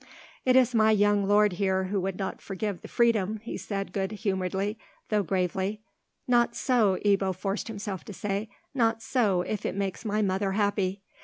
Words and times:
"It 0.45 0.55
is 0.55 0.73
my 0.73 0.89
young 0.89 1.27
lord 1.27 1.57
there 1.59 1.83
who 1.83 2.01
would 2.01 2.17
not 2.17 2.41
forgive 2.41 2.81
the 2.81 2.87
freedom," 2.87 3.37
he 3.43 3.55
said, 3.55 3.93
good 3.93 4.11
humouredly, 4.13 4.79
though 5.09 5.21
gravely. 5.21 5.79
"Not 6.27 6.55
so," 6.55 6.97
Ebbo 7.05 7.35
forced 7.35 7.67
himself 7.67 8.03
to 8.05 8.13
say; 8.13 8.49
"not 8.73 9.03
so, 9.03 9.41
if 9.43 9.63
it 9.63 9.75
makes 9.75 10.03
my 10.03 10.23
mother 10.23 10.53
happy." 10.53 11.03